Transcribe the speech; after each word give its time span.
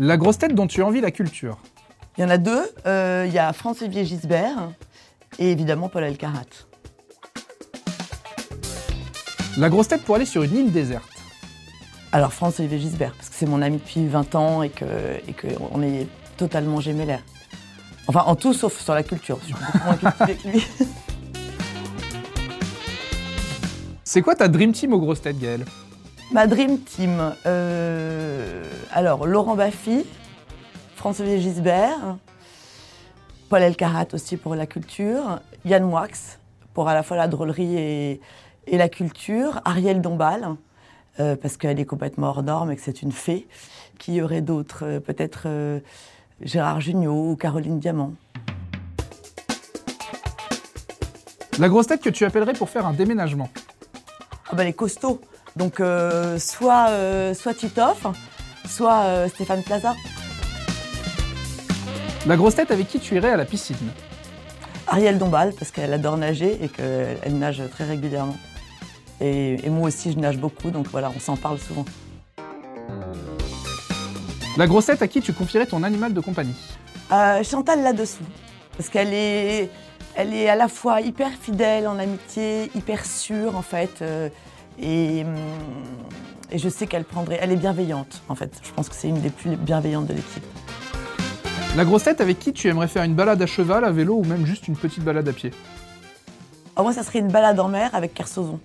La 0.00 0.16
grosse 0.16 0.38
tête 0.38 0.54
dont 0.54 0.68
tu 0.68 0.80
envies 0.82 1.00
la 1.00 1.10
culture. 1.10 1.58
Il 2.16 2.20
y 2.20 2.24
en 2.24 2.30
a 2.30 2.38
deux. 2.38 2.62
Euh, 2.86 3.24
Il 3.26 3.32
y 3.32 3.38
a 3.40 3.52
Franz-Olivier 3.52 4.04
Gisbert 4.04 4.70
et 5.40 5.50
évidemment 5.50 5.88
Paul 5.88 6.04
Elkarat. 6.04 6.44
La 9.56 9.68
grosse 9.68 9.88
tête 9.88 10.02
pour 10.02 10.14
aller 10.14 10.24
sur 10.24 10.44
une 10.44 10.54
île 10.54 10.72
déserte. 10.72 11.08
Alors 12.12 12.32
Franz-Olivier 12.32 12.78
Gisbert, 12.78 13.12
parce 13.12 13.28
que 13.28 13.34
c'est 13.34 13.46
mon 13.46 13.60
ami 13.60 13.78
depuis 13.78 14.06
20 14.06 14.36
ans 14.36 14.62
et 14.62 14.70
qu'on 14.70 14.86
et 15.26 15.32
que 15.32 15.48
on 15.72 15.82
est 15.82 16.06
totalement 16.36 16.80
gémellaires. 16.80 17.24
Enfin, 18.06 18.22
en 18.24 18.36
tout 18.36 18.54
sauf 18.54 18.80
sur 18.80 18.94
la 18.94 19.02
culture. 19.02 19.38
Je 19.40 19.46
suis 19.46 19.54
beaucoup 19.54 19.78
moins 19.84 19.96
cultivée 19.96 20.36
que 20.36 20.48
lui. 20.48 20.66
C'est 24.04 24.22
quoi 24.22 24.36
ta 24.36 24.46
dream 24.46 24.72
team 24.72 24.92
aux 24.94 25.00
grosses 25.00 25.20
têtes, 25.22 25.38
Gaël 25.40 25.64
Ma 26.30 26.46
Dream 26.46 26.78
Team. 26.80 27.34
euh, 27.46 28.62
alors, 28.92 29.26
Laurent 29.26 29.54
Baffy, 29.56 30.04
François 30.94 31.24
Gisbert, 31.38 32.16
Paul 33.48 33.62
Elkarat 33.62 34.08
aussi 34.12 34.36
pour 34.36 34.54
la 34.54 34.66
culture, 34.66 35.40
Yann 35.64 35.84
Moix 35.84 36.06
pour 36.74 36.88
à 36.88 36.94
la 36.94 37.02
fois 37.02 37.16
la 37.16 37.28
drôlerie 37.28 37.76
et, 37.76 38.20
et 38.66 38.76
la 38.76 38.88
culture, 38.88 39.60
Ariel 39.64 40.00
Dombal, 40.02 40.54
euh, 41.18 41.34
parce 41.34 41.56
qu'elle 41.56 41.80
est 41.80 41.86
complètement 41.86 42.28
hors 42.28 42.42
norme 42.42 42.70
et 42.70 42.76
que 42.76 42.82
c'est 42.82 43.02
une 43.02 43.12
fée. 43.12 43.48
Qui 43.98 44.14
y 44.14 44.22
aurait 44.22 44.42
d'autres 44.42 44.84
Euh, 44.84 45.00
Peut-être 45.00 45.48
Gérard 46.42 46.80
Jugnot 46.80 47.30
ou 47.32 47.36
Caroline 47.36 47.80
Diamant. 47.80 48.12
La 51.58 51.68
grosse 51.68 51.88
tête 51.88 52.00
que 52.00 52.10
tu 52.10 52.24
appellerais 52.24 52.52
pour 52.52 52.68
faire 52.70 52.86
un 52.86 52.92
déménagement? 52.92 53.48
Ah 54.50 54.54
bah, 54.54 54.62
les 54.62 54.72
costauds. 54.72 55.20
Donc, 55.58 55.80
euh, 55.80 56.38
soit, 56.38 56.90
euh, 56.90 57.34
soit 57.34 57.52
Titoff, 57.52 58.06
soit 58.64 59.00
euh, 59.00 59.28
Stéphane 59.28 59.64
Plaza. 59.64 59.96
La 62.26 62.36
grosse 62.36 62.54
tête 62.54 62.70
avec 62.70 62.86
qui 62.86 63.00
tu 63.00 63.16
irais 63.16 63.32
à 63.32 63.36
la 63.36 63.44
piscine? 63.44 63.76
Ariel 64.86 65.18
Dombal, 65.18 65.52
parce 65.58 65.72
qu'elle 65.72 65.92
adore 65.92 66.16
nager 66.16 66.56
et 66.62 66.68
qu'elle 66.68 67.38
nage 67.38 67.60
très 67.72 67.84
régulièrement. 67.84 68.36
Et, 69.20 69.66
et 69.66 69.68
moi 69.68 69.88
aussi, 69.88 70.12
je 70.12 70.18
nage 70.18 70.38
beaucoup, 70.38 70.70
donc 70.70 70.86
voilà, 70.86 71.10
on 71.14 71.18
s'en 71.18 71.36
parle 71.36 71.58
souvent. 71.58 71.84
La 74.56 74.68
grosse 74.68 74.86
tête 74.86 75.02
à 75.02 75.08
qui 75.08 75.20
tu 75.20 75.32
confierais 75.32 75.66
ton 75.66 75.82
animal 75.82 76.14
de 76.14 76.20
compagnie? 76.20 76.54
Chantal 77.42 77.82
là-dessous, 77.82 78.24
parce 78.76 78.88
qu'elle 78.88 79.12
est, 79.12 79.70
elle 80.14 80.34
est 80.34 80.48
à 80.48 80.54
la 80.54 80.68
fois 80.68 81.00
hyper 81.00 81.30
fidèle 81.32 81.88
en 81.88 81.98
amitié, 81.98 82.70
hyper 82.76 83.04
sûre 83.04 83.56
en 83.56 83.62
fait, 83.62 84.04
et, 84.80 85.24
hum, 85.24 85.34
et 86.50 86.58
je 86.58 86.68
sais 86.68 86.86
qu'elle 86.86 87.04
prendrait, 87.04 87.38
elle 87.40 87.52
est 87.52 87.56
bienveillante 87.56 88.22
en 88.28 88.34
fait. 88.34 88.60
Je 88.62 88.72
pense 88.72 88.88
que 88.88 88.94
c'est 88.94 89.08
une 89.08 89.20
des 89.20 89.30
plus 89.30 89.56
bienveillantes 89.56 90.06
de 90.06 90.14
l'équipe. 90.14 90.44
La 91.76 91.84
grosse 91.84 92.04
tête 92.04 92.20
avec 92.20 92.38
qui 92.38 92.52
tu 92.52 92.68
aimerais 92.68 92.88
faire 92.88 93.04
une 93.04 93.14
balade 93.14 93.40
à 93.42 93.46
cheval, 93.46 93.84
à 93.84 93.90
vélo 93.90 94.16
ou 94.16 94.24
même 94.24 94.46
juste 94.46 94.66
une 94.68 94.76
petite 94.76 95.04
balade 95.04 95.28
à 95.28 95.32
pied? 95.32 95.52
Alors 96.74 96.84
moi, 96.84 96.92
ça 96.92 97.02
serait 97.02 97.18
une 97.18 97.30
balade 97.30 97.58
en 97.60 97.68
mer 97.68 97.90
avec 97.92 98.14
Kersozon. 98.14 98.60